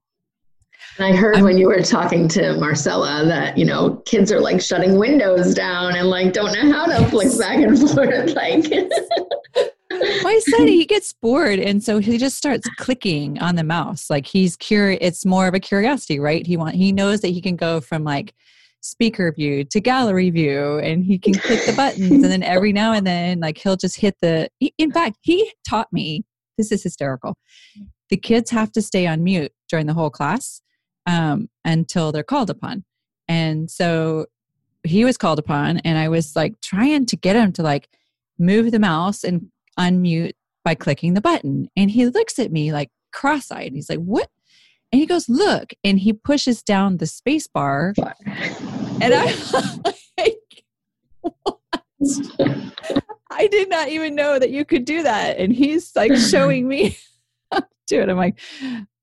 [0.98, 4.40] and I heard I'm, when you were talking to Marcella that, you know, kids are
[4.40, 8.34] like shutting windows down and like don't know how to flick back and forth.
[8.34, 8.64] Like,
[10.22, 11.58] my son, he gets bored.
[11.58, 14.10] And so he just starts clicking on the mouse.
[14.10, 14.98] Like he's curious.
[15.00, 16.46] It's more of a curiosity, right?
[16.46, 18.34] He want, he knows that he can go from like,
[18.84, 22.92] speaker view to gallery view and he can click the buttons and then every now
[22.92, 26.24] and then like he'll just hit the in fact he taught me
[26.58, 27.36] this is hysterical
[28.10, 30.62] the kids have to stay on mute during the whole class
[31.06, 32.84] um, until they're called upon.
[33.28, 34.26] And so
[34.84, 37.88] he was called upon, and I was like trying to get him to like
[38.38, 39.48] move the mouse and
[39.78, 40.32] unmute
[40.64, 41.68] by clicking the button.
[41.76, 43.72] And he looks at me like cross eyed.
[43.72, 44.28] He's like, What?
[44.90, 45.72] And he goes, Look.
[45.84, 47.94] And he pushes down the space bar.
[49.00, 49.36] And I'm
[50.18, 50.64] like,
[51.20, 51.58] What?
[53.30, 55.38] I did not even know that you could do that.
[55.38, 56.96] And he's like showing me
[57.86, 58.08] do it.
[58.08, 58.38] I'm like,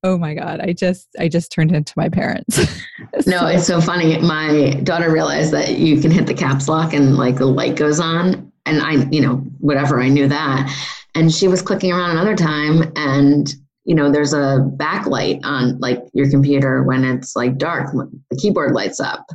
[0.03, 2.57] oh my god, I just I just turned into my parents.
[3.25, 4.17] no, it's so funny.
[4.19, 7.99] My daughter realized that you can hit the caps lock and like the light goes
[7.99, 10.71] on, and I, you know, whatever, I knew that,
[11.15, 13.53] and she was clicking around another time and
[13.85, 18.73] you know there's a backlight on like your computer when it's like dark the keyboard
[18.73, 19.25] lights up.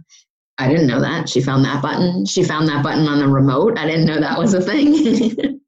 [0.59, 1.29] I didn't know that.
[1.29, 2.25] She found that button.
[2.27, 3.77] She found that button on the remote.
[3.77, 5.61] I didn't know that was a thing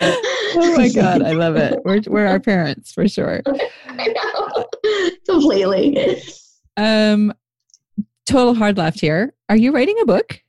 [0.00, 1.78] oh my god i love it.
[1.84, 3.42] We're, we're our parents for sure.
[3.88, 5.10] I know.
[5.28, 6.22] Completely.
[6.76, 7.32] Um
[8.26, 9.34] total hard left here.
[9.48, 10.40] Are you writing a book?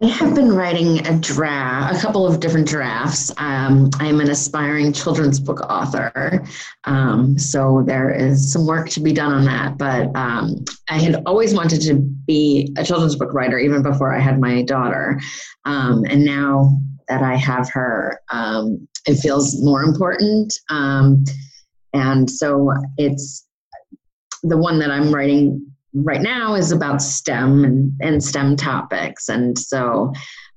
[0.00, 3.32] I have been writing a draft, a couple of different drafts.
[3.38, 6.44] Um, I'm an aspiring children's book author,
[6.84, 9.76] um, so there is some work to be done on that.
[9.76, 14.20] But um, I had always wanted to be a children's book writer even before I
[14.20, 15.20] had my daughter,
[15.64, 16.78] um, and now
[17.08, 20.52] that I have her, um, it feels more important.
[20.70, 21.24] Um,
[21.94, 23.46] and so it's
[24.42, 29.28] the one that I'm writing right now is about STEM and, and STEM topics.
[29.28, 30.12] And so,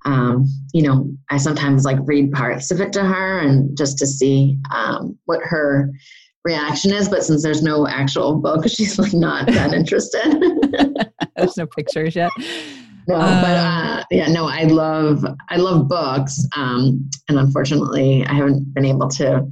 [0.05, 4.07] um, you know, I sometimes like read parts of it to her and just to
[4.07, 5.91] see um, what her
[6.43, 7.07] reaction is.
[7.07, 10.21] But since there's no actual book, she's like not that interested.
[11.35, 12.31] there's no pictures yet.
[13.07, 18.33] No, um, but uh, yeah, no, I love I love books, um, and unfortunately, I
[18.33, 19.47] haven't been able to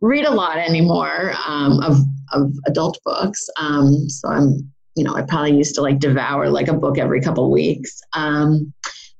[0.00, 1.98] read a lot anymore um, of
[2.32, 3.48] of adult books.
[3.58, 7.20] Um, so I'm you know, I probably used to like devour like a book every
[7.20, 8.00] couple weeks.
[8.12, 8.72] Um,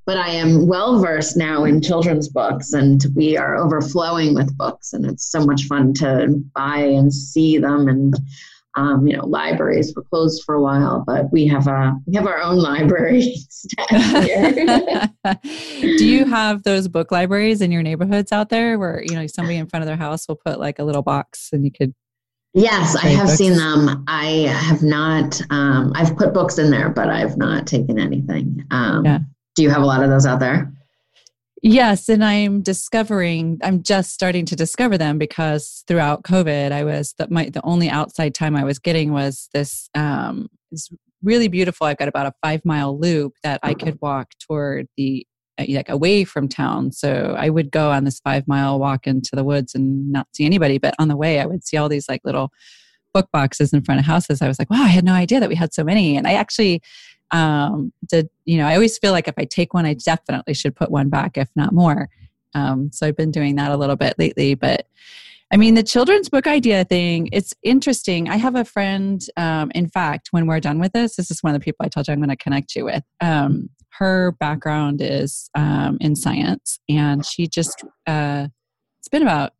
[0.05, 4.93] but I am well versed now in children's books, and we are overflowing with books,
[4.93, 7.89] and it's so much fun to buy and see them.
[7.89, 8.15] And
[8.75, 12.27] um, you know, libraries were closed for a while, but we have a we have
[12.27, 15.11] our own library staff here.
[15.99, 19.57] Do you have those book libraries in your neighborhoods out there, where you know somebody
[19.59, 21.95] in front of their house will put like a little box, and you could
[22.55, 23.39] Yes, I have books?
[23.39, 24.05] seen them.
[24.09, 25.41] I have not.
[25.51, 28.65] Um, I've put books in there, but I've not taken anything.
[28.71, 29.19] Um, yeah.
[29.55, 30.71] Do you have a lot of those out there?
[31.65, 33.61] Yes, and I'm discovering.
[33.63, 37.89] I'm just starting to discover them because throughout COVID, I was the, my the only
[37.89, 39.89] outside time I was getting was this.
[39.95, 40.91] Um, this
[41.23, 41.87] really beautiful.
[41.87, 45.25] I've got about a five mile loop that I could walk toward the
[45.57, 46.91] uh, like away from town.
[46.91, 50.45] So I would go on this five mile walk into the woods and not see
[50.45, 50.79] anybody.
[50.79, 52.51] But on the way, I would see all these like little
[53.15, 54.43] book boxes in front of houses.
[54.43, 56.17] I was like, wow, I had no idea that we had so many.
[56.17, 56.83] And I actually
[57.33, 60.77] um, did, you know, I always feel like if I take one, I definitely should
[60.77, 62.09] put one back, if not more.
[62.55, 64.55] Um, so I've been doing that a little bit lately.
[64.55, 64.87] But
[65.51, 68.29] I mean, the children's book idea thing, it's interesting.
[68.29, 71.55] I have a friend, um, in fact, when we're done with this, this is one
[71.55, 73.03] of the people I told you I'm going to connect you with.
[73.21, 73.69] Um,
[73.99, 78.49] her background is um, in science, and she just, uh,
[79.01, 79.53] it's been about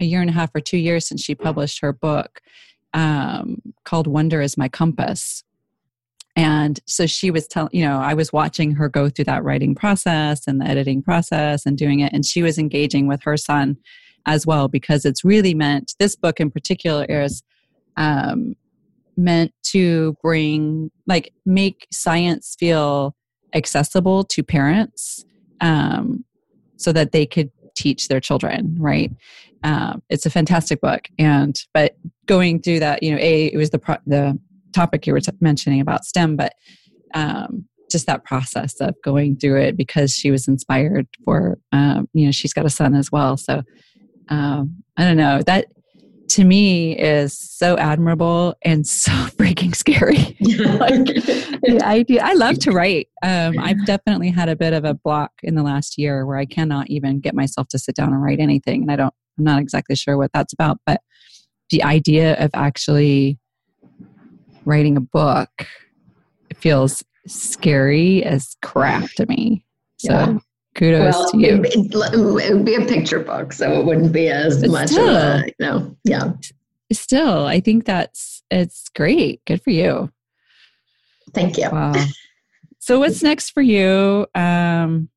[0.00, 2.40] a year and a half or two years since she published her book
[2.92, 5.44] um, called Wonder is My Compass.
[6.38, 9.74] And so she was telling, you know, I was watching her go through that writing
[9.74, 12.12] process and the editing process and doing it.
[12.12, 13.76] And she was engaging with her son
[14.24, 17.42] as well because it's really meant, this book in particular is
[17.96, 18.54] um,
[19.16, 23.16] meant to bring, like, make science feel
[23.52, 25.24] accessible to parents
[25.60, 26.24] um,
[26.76, 29.12] so that they could teach their children right
[29.62, 33.70] um, it's a fantastic book and but going through that you know a it was
[33.70, 34.36] the pro- the
[34.72, 36.54] topic you were mentioning about stem but
[37.14, 42.26] um, just that process of going through it because she was inspired for um, you
[42.26, 43.62] know she's got a son as well so
[44.28, 45.66] um, i don't know that
[46.28, 50.16] to me is so admirable and so freaking scary.
[50.78, 51.06] like
[51.62, 53.08] the idea, I love to write.
[53.22, 56.44] Um, I've definitely had a bit of a block in the last year where I
[56.44, 59.14] cannot even get myself to sit down and write anything, and I don't.
[59.38, 61.00] I'm not exactly sure what that's about, but
[61.70, 63.38] the idea of actually
[64.68, 65.66] writing a book
[66.54, 69.64] feels scary as crap to me.
[69.98, 70.38] So yeah
[70.78, 71.62] kudos well, to you.
[71.64, 75.42] It, would be a picture book, so it wouldn't be as but much still, of
[75.42, 76.32] a, you know, yeah.
[76.92, 79.44] Still, I think that's it's great.
[79.44, 80.10] Good for you.
[81.34, 81.68] Thank you.
[81.70, 81.92] Wow.
[82.80, 85.10] So what's next for you um,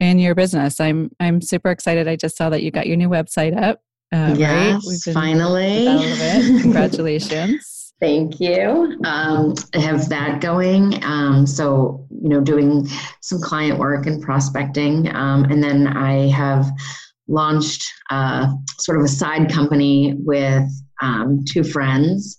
[0.00, 0.80] in your business?
[0.80, 2.08] I'm I'm super excited.
[2.08, 3.82] I just saw that you got your new website up.
[4.10, 5.14] Uh, yes, right?
[5.14, 5.84] finally.
[6.62, 7.83] Congratulations.
[8.04, 8.98] Thank you.
[9.04, 11.02] Um, I have that going.
[11.02, 12.86] Um, so, you know, doing
[13.22, 15.08] some client work and prospecting.
[15.16, 16.70] Um, and then I have
[17.28, 20.68] launched uh, sort of a side company with
[21.00, 22.36] um, two friends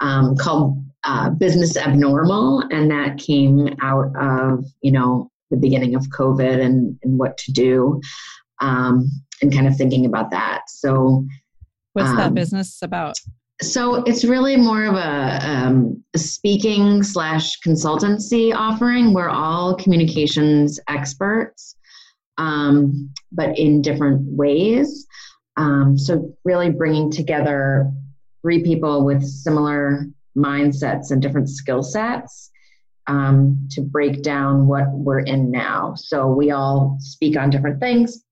[0.00, 2.64] um, called uh, Business Abnormal.
[2.72, 7.52] And that came out of, you know, the beginning of COVID and, and what to
[7.52, 8.00] do
[8.60, 9.08] um,
[9.40, 10.62] and kind of thinking about that.
[10.66, 11.24] So,
[11.92, 13.16] What's that business about?
[13.62, 19.14] So it's really more of a, um, speaking slash consultancy offering.
[19.14, 21.76] We're all communications experts,
[22.36, 25.06] um, but in different ways.
[25.56, 27.92] Um, so really bringing together
[28.42, 32.50] three people with similar mindsets and different skill sets
[33.06, 35.94] um, to break down what we're in now.
[35.94, 38.23] So we all speak on different things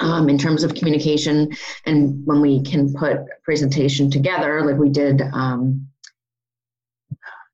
[0.00, 1.50] um, in terms of communication,
[1.86, 5.22] and when we can put a presentation together, like we did.
[5.32, 5.86] Um,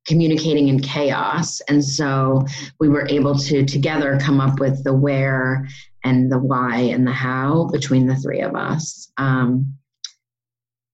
[0.06, 2.40] communicating in chaos and so
[2.78, 5.66] we were able to together come up with the where
[6.04, 9.74] and the why and the how between the three of us um,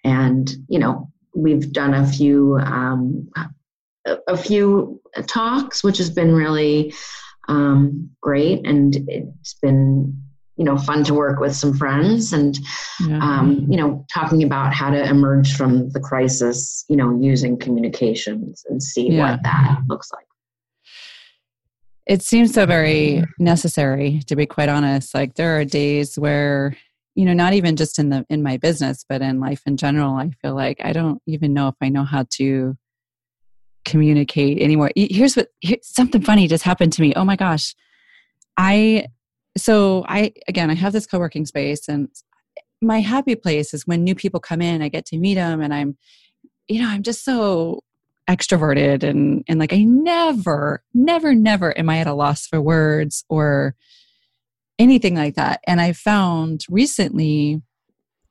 [0.02, 3.28] and you know we've done a few um,
[4.26, 6.94] a few talks, which has been really
[7.48, 10.22] um, great, and it's been
[10.56, 12.58] you know fun to work with some friends and
[13.06, 13.18] yeah.
[13.18, 18.64] um, you know talking about how to emerge from the crisis you know using communications
[18.68, 19.32] and see yeah.
[19.32, 20.26] what that looks like.
[22.04, 25.14] It seems so very necessary to be quite honest.
[25.14, 26.76] Like there are days where
[27.14, 30.14] you know not even just in the in my business but in life in general
[30.14, 32.74] i feel like i don't even know if i know how to
[33.84, 34.90] communicate anymore.
[34.96, 37.12] Here's what here, something funny just happened to me.
[37.14, 37.74] Oh my gosh.
[38.56, 39.06] I
[39.56, 42.08] so i again i have this co-working space and
[42.80, 45.74] my happy place is when new people come in i get to meet them and
[45.74, 45.96] i'm
[46.68, 47.82] you know i'm just so
[48.30, 53.24] extroverted and and like i never never never am i at a loss for words
[53.28, 53.74] or
[54.82, 55.60] anything like that.
[55.66, 57.62] And I found recently,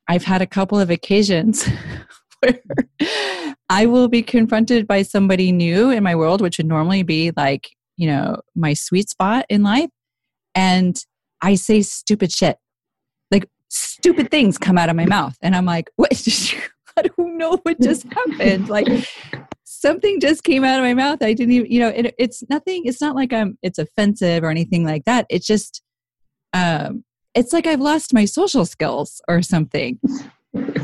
[0.08, 1.68] I've had a couple of occasions
[2.40, 2.60] where
[3.70, 7.70] I will be confronted by somebody new in my world, which would normally be like,
[7.96, 9.90] you know, my sweet spot in life.
[10.54, 11.02] And
[11.42, 12.58] I say stupid shit.
[13.32, 15.38] Like stupid things come out of my mouth.
[15.42, 16.12] And I'm like, what?
[16.98, 18.68] I don't know what just happened.
[18.70, 18.88] Like
[19.64, 21.22] something just came out of my mouth.
[21.22, 24.50] I didn't even, you know, it, it's nothing, it's not like I'm, it's offensive or
[24.50, 25.26] anything like that.
[25.30, 25.82] It's just,
[26.54, 30.00] um, it's like I've lost my social skills or something.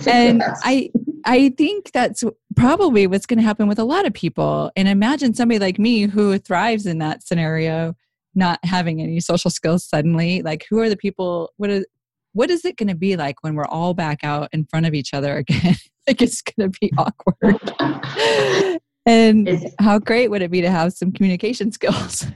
[0.07, 0.91] and I
[1.25, 2.23] I think that's
[2.55, 4.71] probably what's going to happen with a lot of people.
[4.77, 7.95] And imagine somebody like me who thrives in that scenario,
[8.37, 10.41] not having any social skills suddenly.
[10.41, 11.51] Like, who are the people?
[11.57, 11.85] What is
[12.33, 14.93] what is it going to be like when we're all back out in front of
[14.93, 15.75] each other again?
[16.07, 17.59] like, it's going to be awkward.
[19.07, 22.27] and how great would it be to have some communication skills?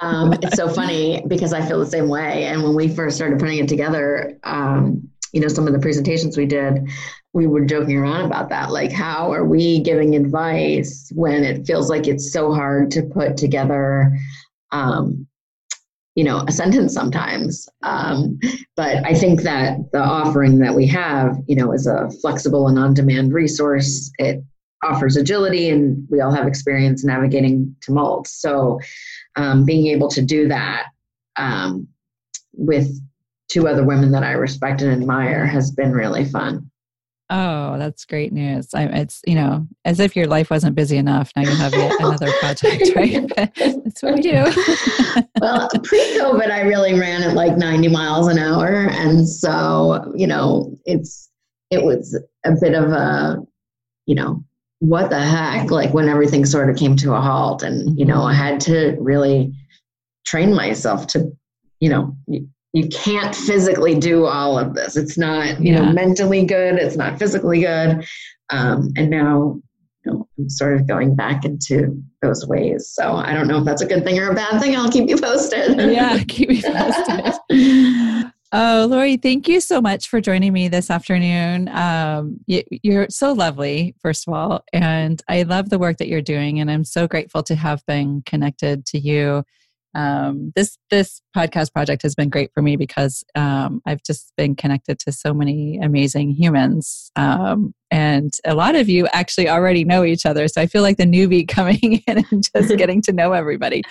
[0.00, 2.46] um, it's so funny because I feel the same way.
[2.46, 6.36] And when we first started putting it together, um, you know, some of the presentations
[6.36, 6.88] we did,
[7.32, 8.72] we were joking around about that.
[8.72, 13.36] Like, how are we giving advice when it feels like it's so hard to put
[13.36, 14.18] together,
[14.72, 15.27] um,
[16.18, 17.68] you know, a sentence sometimes?
[17.84, 18.40] Um,
[18.74, 22.76] but I think that the offering that we have, you know, is a flexible and
[22.76, 24.10] on demand resource.
[24.18, 24.42] It
[24.82, 28.26] offers agility, and we all have experience navigating tumult.
[28.26, 28.80] So,
[29.36, 30.86] um, being able to do that
[31.36, 31.86] um,
[32.52, 33.00] with
[33.46, 36.68] two other women that I respect and admire has been really fun.
[37.30, 38.72] Oh, that's great news.
[38.74, 41.30] I, it's, you know, as if your life wasn't busy enough.
[41.36, 43.28] Now you have yet another project, right?
[43.36, 44.44] that's what we do.
[45.40, 48.88] well, pre COVID, I really ran at like 90 miles an hour.
[48.90, 51.28] And so, you know, it's,
[51.70, 53.36] it was a bit of a,
[54.06, 54.42] you know,
[54.80, 58.18] what the heck like when everything sort of came to a halt and you know
[58.18, 58.28] mm-hmm.
[58.28, 59.52] i had to really
[60.24, 61.30] train myself to
[61.80, 62.16] you know
[62.78, 65.80] you, can't physically do all of this it's not you yeah.
[65.80, 68.04] know mentally good it's not physically good
[68.50, 69.60] um, and now
[70.04, 73.64] you know, i'm sort of going back into those ways so i don't know if
[73.64, 76.62] that's a good thing or a bad thing i'll keep you posted yeah keep me
[76.62, 77.34] posted
[78.50, 81.68] Oh, Lori, thank you so much for joining me this afternoon.
[81.68, 82.62] Um, you,
[82.98, 86.70] are so lovely, first of all, and I love the work that you're doing, and
[86.70, 89.44] I'm so grateful to have been connected to you.
[89.94, 94.54] Um, this this podcast project has been great for me because um, I've just been
[94.54, 100.04] connected to so many amazing humans, um, and a lot of you actually already know
[100.04, 100.46] each other.
[100.48, 103.82] So I feel like the newbie coming in and just getting to know everybody.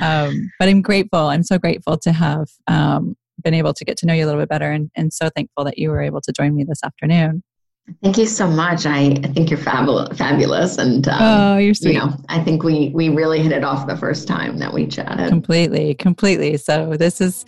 [0.00, 1.20] Um, but I'm grateful.
[1.20, 4.40] I'm so grateful to have um, been able to get to know you a little
[4.40, 7.42] bit better and, and so thankful that you were able to join me this afternoon.
[8.02, 8.86] Thank you so much.
[8.86, 11.94] I, I think you're fabulous, fabulous, and um, oh, you're sweet.
[11.94, 14.86] You know, I think we we really hit it off the first time that we
[14.86, 15.28] chatted.
[15.28, 16.56] Completely, completely.
[16.58, 17.44] So this is,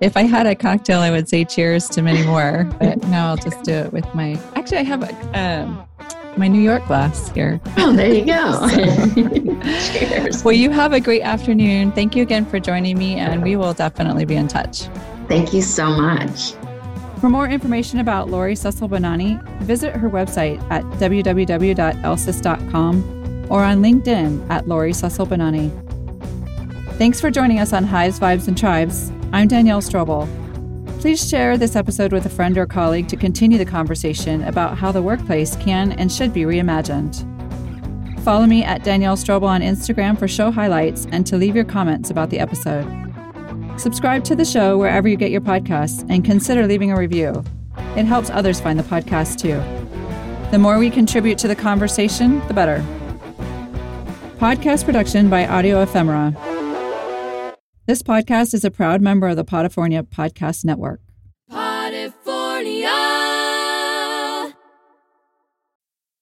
[0.00, 2.64] if I had a cocktail, I would say cheers to many more.
[2.78, 4.38] But now I'll just do it with my.
[4.54, 5.86] Actually, I have a, um,
[6.36, 7.60] my New York glass here.
[7.78, 8.68] Oh, there you go.
[9.90, 10.44] cheers.
[10.44, 11.92] Well, you have a great afternoon.
[11.92, 14.82] Thank you again for joining me, and we will definitely be in touch.
[15.28, 16.54] Thank you so much.
[17.20, 24.48] For more information about Lori Cecil Bonani, visit her website at www.elsis.com or on LinkedIn
[24.50, 25.72] at Lori Cecil Bonani.
[26.96, 29.10] Thanks for joining us on Hives, Vibes, and Tribes.
[29.32, 30.28] I'm Danielle Strobel.
[31.00, 34.92] Please share this episode with a friend or colleague to continue the conversation about how
[34.92, 37.24] the workplace can and should be reimagined.
[38.22, 42.10] Follow me at Danielle Strobel on Instagram for show highlights and to leave your comments
[42.10, 43.07] about the episode.
[43.78, 47.44] Subscribe to the show wherever you get your podcasts and consider leaving a review.
[47.96, 49.62] It helps others find the podcast too.
[50.50, 52.84] The more we contribute to the conversation, the better.
[54.38, 56.34] Podcast production by Audio Ephemera.
[57.86, 61.00] This podcast is a proud member of the Podifornia Podcast Network.